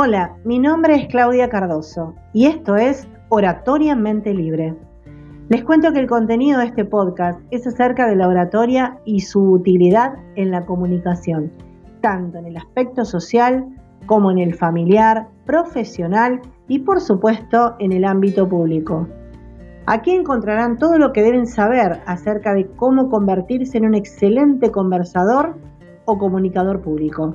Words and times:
Hola, 0.00 0.36
mi 0.44 0.60
nombre 0.60 0.94
es 0.94 1.08
Claudia 1.08 1.48
Cardoso 1.48 2.14
y 2.32 2.46
esto 2.46 2.76
es 2.76 3.08
Oratoria 3.30 3.96
Mente 3.96 4.32
Libre. 4.32 4.76
Les 5.48 5.64
cuento 5.64 5.92
que 5.92 5.98
el 5.98 6.06
contenido 6.06 6.60
de 6.60 6.66
este 6.66 6.84
podcast 6.84 7.40
es 7.50 7.66
acerca 7.66 8.06
de 8.06 8.14
la 8.14 8.28
oratoria 8.28 9.00
y 9.04 9.18
su 9.22 9.42
utilidad 9.42 10.12
en 10.36 10.52
la 10.52 10.64
comunicación, 10.64 11.50
tanto 12.00 12.38
en 12.38 12.46
el 12.46 12.58
aspecto 12.58 13.04
social 13.04 13.66
como 14.06 14.30
en 14.30 14.38
el 14.38 14.54
familiar, 14.54 15.26
profesional 15.44 16.42
y 16.68 16.78
por 16.78 17.00
supuesto 17.00 17.74
en 17.80 17.90
el 17.90 18.04
ámbito 18.04 18.48
público. 18.48 19.08
Aquí 19.86 20.12
encontrarán 20.12 20.78
todo 20.78 20.96
lo 20.96 21.12
que 21.12 21.24
deben 21.24 21.48
saber 21.48 22.02
acerca 22.06 22.54
de 22.54 22.68
cómo 22.76 23.10
convertirse 23.10 23.78
en 23.78 23.86
un 23.86 23.96
excelente 23.96 24.70
conversador 24.70 25.56
o 26.04 26.18
comunicador 26.18 26.82
público. 26.82 27.34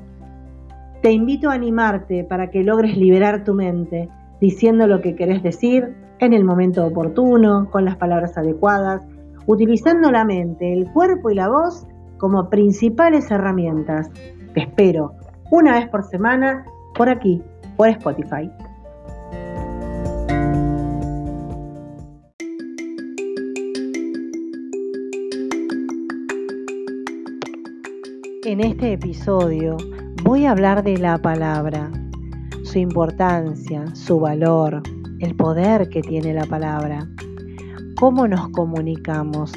Te 1.03 1.11
invito 1.11 1.49
a 1.49 1.53
animarte 1.53 2.23
para 2.23 2.49
que 2.49 2.63
logres 2.63 2.95
liberar 2.95 3.43
tu 3.43 3.53
mente, 3.53 4.07
diciendo 4.39 4.87
lo 4.87 5.01
que 5.01 5.15
querés 5.15 5.43
decir 5.43 5.93
en 6.19 6.31
el 6.31 6.45
momento 6.45 6.85
oportuno, 6.85 7.69
con 7.69 7.83
las 7.83 7.97
palabras 7.97 8.37
adecuadas, 8.37 9.05
utilizando 9.45 10.11
la 10.11 10.23
mente, 10.23 10.71
el 10.71 10.89
cuerpo 10.93 11.29
y 11.29 11.35
la 11.35 11.49
voz 11.49 11.85
como 12.17 12.49
principales 12.49 13.29
herramientas. 13.31 14.09
Te 14.53 14.61
espero 14.61 15.11
una 15.51 15.73
vez 15.73 15.89
por 15.89 16.03
semana 16.03 16.63
por 16.95 17.09
aquí, 17.09 17.41
por 17.75 17.89
Spotify. 17.89 18.49
En 28.45 28.61
este 28.61 28.93
episodio 28.93 29.75
Voy 30.23 30.45
a 30.45 30.51
hablar 30.51 30.83
de 30.85 30.97
la 30.97 31.17
palabra, 31.17 31.91
su 32.63 32.79
importancia, 32.79 33.93
su 33.93 34.21
valor, 34.21 34.81
el 35.19 35.35
poder 35.35 35.89
que 35.89 36.01
tiene 36.01 36.33
la 36.33 36.45
palabra, 36.45 37.05
cómo 37.99 38.25
nos 38.25 38.47
comunicamos, 38.51 39.51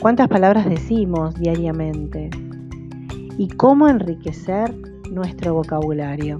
cuántas 0.00 0.28
palabras 0.28 0.70
decimos 0.70 1.34
diariamente 1.34 2.30
y 3.36 3.48
cómo 3.48 3.88
enriquecer 3.88 4.72
nuestro 5.10 5.54
vocabulario. 5.54 6.38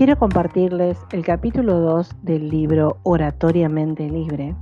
Quiero 0.00 0.18
compartirles 0.18 0.98
el 1.12 1.22
capítulo 1.22 1.78
2 1.78 2.22
del 2.22 2.48
libro 2.48 2.96
Oratoriamente 3.02 4.08
Libre, 4.08 4.56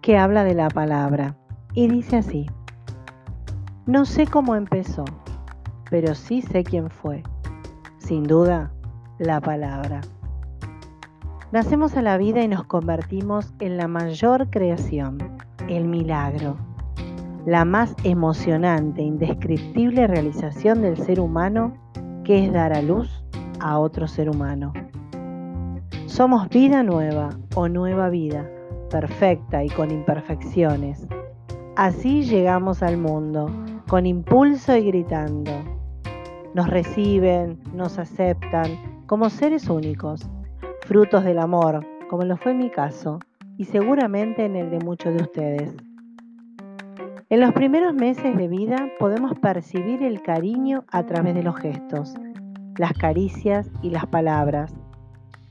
que 0.00 0.18
habla 0.18 0.42
de 0.42 0.54
la 0.54 0.66
palabra, 0.66 1.36
y 1.74 1.86
dice 1.86 2.16
así, 2.16 2.46
no 3.86 4.04
sé 4.04 4.26
cómo 4.26 4.56
empezó, 4.56 5.04
pero 5.90 6.16
sí 6.16 6.42
sé 6.42 6.64
quién 6.64 6.90
fue, 6.90 7.22
sin 7.98 8.24
duda, 8.24 8.72
la 9.20 9.40
palabra. 9.40 10.00
Nacemos 11.52 11.96
a 11.96 12.02
la 12.02 12.18
vida 12.18 12.42
y 12.42 12.48
nos 12.48 12.64
convertimos 12.64 13.54
en 13.60 13.76
la 13.76 13.86
mayor 13.86 14.50
creación, 14.50 15.18
el 15.68 15.84
milagro, 15.84 16.56
la 17.46 17.64
más 17.64 17.94
emocionante, 18.02 19.02
indescriptible 19.02 20.08
realización 20.08 20.82
del 20.82 20.96
ser 20.96 21.20
humano 21.20 21.74
que 22.24 22.44
es 22.44 22.52
dar 22.52 22.72
a 22.72 22.82
luz 22.82 23.21
a 23.60 23.78
otro 23.78 24.08
ser 24.08 24.28
humano. 24.28 24.72
Somos 26.06 26.48
vida 26.50 26.82
nueva 26.82 27.30
o 27.54 27.68
nueva 27.68 28.10
vida, 28.10 28.46
perfecta 28.90 29.64
y 29.64 29.70
con 29.70 29.90
imperfecciones. 29.90 31.06
Así 31.76 32.22
llegamos 32.22 32.82
al 32.82 32.98
mundo, 32.98 33.50
con 33.88 34.04
impulso 34.04 34.76
y 34.76 34.82
gritando. 34.82 35.52
Nos 36.54 36.68
reciben, 36.68 37.58
nos 37.72 37.98
aceptan 37.98 39.04
como 39.06 39.30
seres 39.30 39.70
únicos, 39.70 40.28
frutos 40.82 41.24
del 41.24 41.38
amor, 41.38 41.86
como 42.10 42.24
lo 42.24 42.36
fue 42.36 42.52
en 42.52 42.58
mi 42.58 42.70
caso 42.70 43.18
y 43.56 43.64
seguramente 43.64 44.44
en 44.44 44.56
el 44.56 44.70
de 44.70 44.80
muchos 44.80 45.14
de 45.14 45.22
ustedes. 45.22 45.74
En 47.30 47.40
los 47.40 47.52
primeros 47.52 47.94
meses 47.94 48.36
de 48.36 48.48
vida 48.48 48.90
podemos 48.98 49.38
percibir 49.38 50.02
el 50.02 50.20
cariño 50.20 50.84
a 50.92 51.06
través 51.06 51.34
de 51.34 51.42
los 51.42 51.56
gestos 51.56 52.14
las 52.78 52.92
caricias 52.94 53.70
y 53.82 53.90
las 53.90 54.06
palabras, 54.06 54.74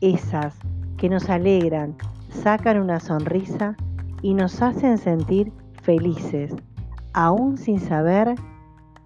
esas 0.02 0.58
que 0.98 1.10
nos 1.10 1.30
alegran, 1.30 1.96
sacan 2.30 2.80
una 2.80 3.00
sonrisa 3.00 3.76
y 4.22 4.34
nos 4.34 4.62
hacen 4.62 4.98
sentir 4.98 5.52
felices, 5.82 6.54
aún 7.14 7.58
sin 7.58 7.80
saber 7.80 8.36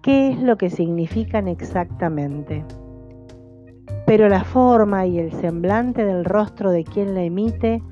qué 0.02 0.30
es 0.30 0.40
lo 0.40 0.56
que 0.56 0.70
significan 0.70 1.48
exactamente. 1.48 2.64
Pero 4.06 4.28
la 4.28 4.44
forma 4.44 5.06
y 5.06 5.18
el 5.18 5.32
semblante 5.32 6.04
del 6.04 6.24
rostro 6.24 6.70
de 6.70 6.84
quien 6.84 7.14
la 7.14 7.22
emite 7.22 7.82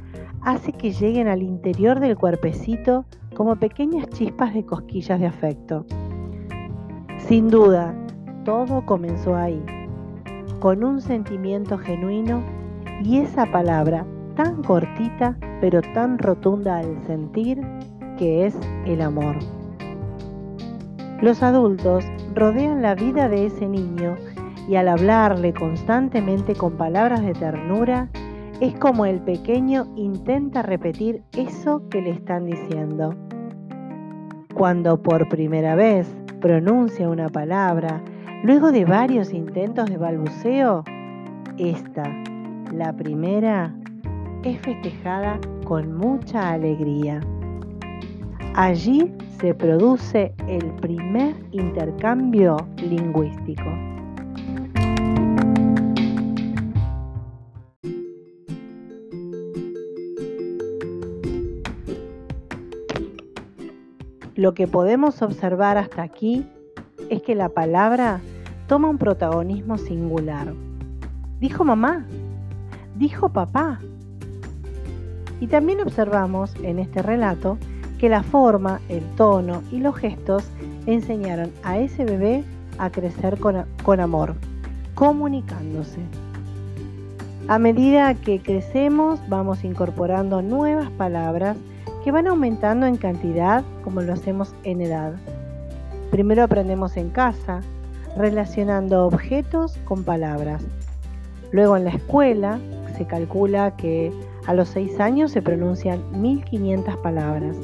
hace 0.43 0.73
que 0.73 0.93
lleguen 0.93 1.27
al 1.27 1.43
interior 1.43 2.01
del 2.01 2.17
cuerpecito 2.17 3.05
como 3.35 3.57
pequeñas 3.57 4.09
chispas 4.11 4.55
de 4.55 4.65
cosquillas 4.65 5.19
de 5.19 5.27
afecto. 5.27 5.85
Sin 7.19 7.49
duda, 7.49 7.95
todo 8.45 8.85
comenzó 8.85 9.35
ahí, 9.35 9.61
con 10.65 10.83
un 10.83 11.03
sentimiento 11.03 11.77
genuino 11.77 12.43
y 13.03 13.19
esa 13.19 13.45
palabra 13.45 14.07
tan 14.35 14.63
cortita 14.63 15.37
pero 15.61 15.83
tan 15.93 16.17
rotunda 16.19 16.79
al 16.79 17.05
sentir 17.07 17.61
que 18.17 18.47
es 18.47 18.57
el 18.87 19.03
amor. 19.03 19.37
Los 21.21 21.43
adultos 21.43 22.07
rodean 22.35 22.81
la 22.81 22.95
vida 22.95 23.29
de 23.29 23.45
ese 23.45 23.69
niño 23.69 24.17
y 24.67 24.77
al 24.77 24.89
hablarle 24.89 25.53
constantemente 25.53 26.55
con 26.55 26.79
palabras 26.79 27.21
de 27.21 27.35
ternura, 27.35 28.09
es 28.63 28.75
como 28.77 29.05
el 29.05 29.21
pequeño 29.21 29.93
intenta 29.97 30.63
repetir 30.63 31.23
eso 31.37 31.87
que 31.91 32.01
le 32.01 32.09
están 32.09 32.47
diciendo. 32.47 33.15
Cuando 34.55 35.03
por 35.03 35.29
primera 35.29 35.75
vez 35.75 36.17
pronuncia 36.41 37.11
una 37.11 37.29
palabra 37.29 38.03
Luego 38.45 38.73
de 38.73 38.85
varios 38.85 39.33
intentos 39.33 39.89
de 39.89 39.97
balbuceo, 39.97 40.85
esta, 41.57 42.05
la 42.75 42.95
primera, 42.95 43.75
es 44.43 44.61
festejada 44.61 45.41
con 45.65 45.95
mucha 45.97 46.51
alegría. 46.51 47.21
Allí 48.55 49.11
se 49.41 49.55
produce 49.55 50.35
el 50.47 50.63
primer 50.75 51.35
intercambio 51.53 52.59
lingüístico. 52.77 53.65
Lo 64.35 64.53
que 64.53 64.69
podemos 64.69 65.23
observar 65.23 65.79
hasta 65.79 66.03
aquí 66.03 66.47
es 67.09 67.23
que 67.23 67.35
la 67.35 67.49
palabra 67.49 68.21
toma 68.67 68.89
un 68.89 68.99
protagonismo 68.99 69.79
singular. 69.79 70.53
Dijo 71.41 71.65
mamá, 71.65 72.05
dijo 72.97 73.29
papá. 73.29 73.81
Y 75.41 75.47
también 75.47 75.81
observamos 75.81 76.55
en 76.63 76.79
este 76.79 77.03
relato 77.03 77.59
que 77.99 78.09
la 78.09 78.23
forma, 78.23 78.81
el 78.89 79.03
tono 79.17 79.63
y 79.71 79.81
los 79.81 79.97
gestos 79.97 80.45
enseñaron 80.87 81.51
a 81.63 81.79
ese 81.79 82.05
bebé 82.05 82.45
a 82.79 82.91
crecer 82.91 83.39
con, 83.39 84.01
amor, 84.01 84.35
comunicándose. 84.95 86.01
A 87.47 87.59
medida 87.59 88.15
que 88.15 88.41
crecemos 88.41 89.21
vamos 89.29 89.65
incorporando 89.65 90.41
nuevas 90.43 90.91
palabras 90.91 91.57
que 92.03 92.11
van 92.11 92.27
aumentando 92.27 92.87
en 92.87 92.97
cantidad 92.97 93.65
como 93.83 94.01
lo 94.01 94.13
hacemos 94.13 94.55
en 94.65 94.81
edad. 94.81 95.13
Primero 96.11 96.43
aprendemos 96.43 96.97
en 96.97 97.11
casa, 97.11 97.61
relacionando 98.17 99.07
objetos 99.07 99.77
con 99.85 100.05
palabras. 100.05 100.63
Luego 101.53 101.77
en 101.77 101.85
la 101.85 101.91
escuela 101.91 102.59
se 102.97 103.07
calcula 103.07 103.77
que 103.77 104.13
a 104.47 104.55
los 104.55 104.69
6 104.71 105.01
años 105.01 105.33
se 105.33 105.43
pronuncian 105.43 106.03
1500 106.21 106.97
palabras. 106.99 107.57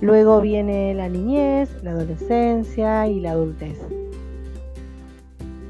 Luego 0.00 0.40
viene 0.40 0.94
la 0.94 1.08
niñez, 1.08 1.70
la 1.82 1.92
adolescencia 1.92 3.06
y 3.06 3.20
la 3.20 3.32
adultez. 3.32 3.78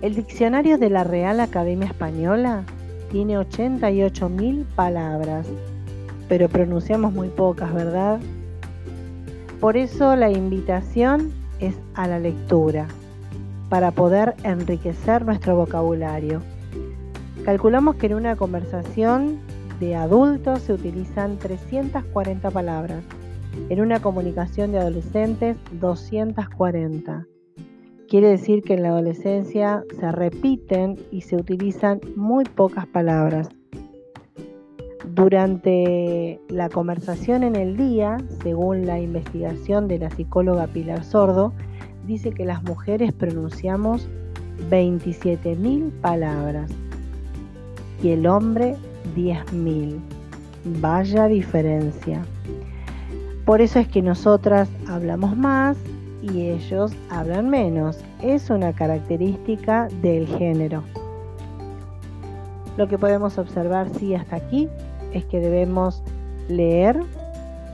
El 0.02 0.14
diccionario 0.14 0.76
de 0.78 0.90
la 0.90 1.04
Real 1.04 1.40
Academia 1.40 1.86
Española 1.86 2.64
tiene 3.10 3.38
88.000 3.38 4.64
palabras, 4.74 5.46
pero 6.28 6.48
pronunciamos 6.48 7.12
muy 7.12 7.28
pocas, 7.28 7.72
¿verdad? 7.72 8.20
Por 9.60 9.76
eso 9.76 10.16
la 10.16 10.30
invitación 10.30 11.32
es 11.60 11.74
a 11.94 12.06
la 12.06 12.18
lectura 12.18 12.86
para 13.68 13.90
poder 13.90 14.34
enriquecer 14.42 15.24
nuestro 15.24 15.56
vocabulario. 15.56 16.40
Calculamos 17.44 17.96
que 17.96 18.06
en 18.06 18.14
una 18.14 18.36
conversación 18.36 19.38
de 19.80 19.96
adultos 19.96 20.62
se 20.62 20.72
utilizan 20.72 21.36
340 21.38 22.50
palabras 22.50 23.02
En 23.68 23.80
una 23.80 24.00
comunicación 24.00 24.72
de 24.72 24.78
adolescentes, 24.78 25.56
240. 25.72 27.26
Quiere 28.08 28.28
decir 28.28 28.62
que 28.62 28.74
en 28.74 28.82
la 28.82 28.88
adolescencia 28.88 29.84
se 29.98 30.10
repiten 30.10 30.96
y 31.12 31.20
se 31.20 31.36
utilizan 31.36 32.00
muy 32.16 32.44
pocas 32.44 32.86
palabras. 32.86 33.48
Durante 35.14 36.40
la 36.48 36.68
conversación 36.68 37.44
en 37.44 37.54
el 37.54 37.76
día, 37.76 38.18
según 38.42 38.86
la 38.86 38.98
investigación 38.98 39.86
de 39.86 40.00
la 40.00 40.10
psicóloga 40.10 40.66
Pilar 40.66 41.04
Sordo, 41.04 41.52
dice 42.06 42.32
que 42.32 42.44
las 42.44 42.62
mujeres 42.62 43.12
pronunciamos 43.12 44.06
27.000 44.70 45.90
palabras 46.00 46.70
y 48.02 48.10
el 48.10 48.26
hombre 48.26 48.76
10.000. 49.16 49.98
Vaya 50.80 51.26
diferencia. 51.26 52.24
Por 53.44 53.60
eso 53.60 53.78
es 53.78 53.88
que 53.88 54.00
nosotras 54.00 54.68
hablamos 54.88 55.36
más 55.36 55.76
y 56.22 56.48
ellos 56.48 56.92
hablan 57.10 57.50
menos. 57.50 57.98
Es 58.22 58.48
una 58.48 58.72
característica 58.72 59.88
del 60.00 60.26
género. 60.26 60.82
Lo 62.76 62.88
que 62.88 62.98
podemos 62.98 63.38
observar, 63.38 63.88
sí, 63.98 64.14
hasta 64.14 64.36
aquí, 64.36 64.68
es 65.12 65.24
que 65.26 65.38
debemos 65.38 66.02
leer, 66.48 66.98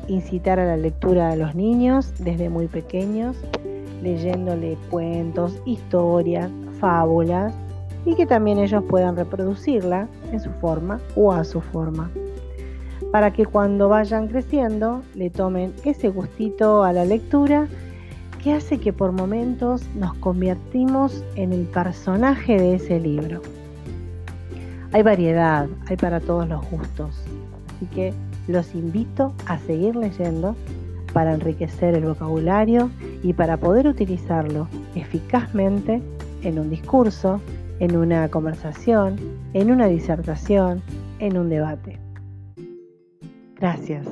incitar 0.09 0.59
a 0.59 0.67
la 0.67 0.77
lectura 0.77 1.31
a 1.31 1.37
los 1.37 1.55
niños 1.55 2.13
desde 2.19 2.51
muy 2.51 2.67
pequeños, 2.67 3.37
leyéndole 4.03 4.77
cuentos, 4.91 5.61
historias, 5.65 6.51
fábulas, 6.79 7.55
y 8.05 8.15
que 8.15 8.27
también 8.27 8.59
ellos 8.59 8.83
puedan 8.89 9.17
reproducirla 9.17 10.09
en 10.33 10.41
su 10.41 10.51
forma 10.53 11.01
o 11.17 11.33
a 11.33 11.45
su 11.45 11.61
forma. 11.61 12.11
Para 13.13 13.33
que 13.33 13.45
cuando 13.45 13.89
vayan 13.89 14.29
creciendo 14.29 15.03
le 15.15 15.31
tomen 15.31 15.73
ese 15.85 16.09
gustito 16.09 16.85
a 16.85 16.93
la 16.93 17.05
lectura 17.05 17.67
que 18.43 18.55
hace 18.55 18.79
que 18.79 18.93
por 18.93 19.13
momentos 19.13 19.83
nos 19.95 20.15
convertimos 20.15 21.23
en 21.37 21.53
el 21.53 21.65
personaje 21.67 22.57
de 22.57 22.77
ese 22.77 22.99
libro. 22.99 23.43
Hay 24.93 25.03
variedad, 25.03 25.69
hay 25.89 25.97
para 25.97 26.21
todos 26.21 26.49
los 26.49 26.69
gustos, 26.71 27.23
así 27.77 27.87
que 27.95 28.15
los 28.49 28.75
invito 28.75 29.35
a 29.47 29.59
seguir 29.59 29.95
leyendo 29.95 30.57
para 31.13 31.35
enriquecer 31.35 31.95
el 31.95 32.07
vocabulario 32.07 32.91
y 33.23 33.33
para 33.33 33.57
poder 33.57 33.87
utilizarlo 33.87 34.69
eficazmente 34.95 36.03
en 36.43 36.59
un 36.59 36.71
discurso, 36.71 37.41
en 37.79 37.97
una 37.97 38.29
conversación, 38.29 39.17
en 39.55 39.71
una 39.71 39.87
disertación, 39.87 40.83
en 41.19 41.37
un 41.37 41.49
debate. 41.49 41.99
Gracias. 43.57 44.07